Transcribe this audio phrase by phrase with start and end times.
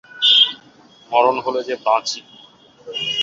[1.09, 2.19] মরণ হলে যে বাঁচি।